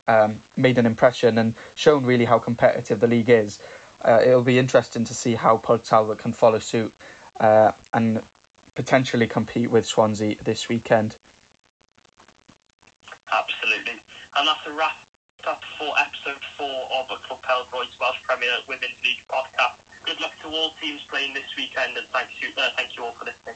um, 0.07 0.41
made 0.57 0.77
an 0.77 0.85
impression 0.85 1.37
and 1.37 1.55
shown 1.75 2.05
really 2.05 2.25
how 2.25 2.39
competitive 2.39 2.99
the 2.99 3.07
league 3.07 3.29
is. 3.29 3.61
Uh, 4.01 4.21
it'll 4.25 4.43
be 4.43 4.57
interesting 4.57 5.05
to 5.05 5.13
see 5.13 5.35
how 5.35 5.57
Port 5.57 5.83
Talbot 5.83 6.19
can 6.19 6.33
follow 6.33 6.59
suit 6.59 6.93
uh, 7.39 7.71
and 7.93 8.23
potentially 8.75 9.27
compete 9.27 9.69
with 9.69 9.85
Swansea 9.85 10.35
this 10.35 10.69
weekend. 10.69 11.17
Absolutely. 13.31 13.99
And 14.35 14.47
that's 14.47 14.65
a 14.65 14.71
wrap 14.71 14.97
up 15.45 15.63
for 15.77 15.93
episode 15.99 16.43
four 16.57 16.87
of 16.93 17.07
the 17.07 17.15
Club 17.15 17.41
Pêl-droed's 17.41 17.99
Welsh 17.99 18.21
Premier 18.23 18.57
Women's 18.67 19.01
League 19.03 19.23
podcast. 19.29 19.75
Good 20.05 20.19
luck 20.21 20.33
to 20.41 20.47
all 20.47 20.71
teams 20.81 21.01
playing 21.03 21.33
this 21.33 21.55
weekend 21.55 21.97
and 21.97 22.07
thank 22.07 22.41
you, 22.41 22.49
uh, 22.57 22.71
thank 22.75 22.95
you 22.97 23.05
all 23.05 23.11
for 23.11 23.25
listening. 23.25 23.55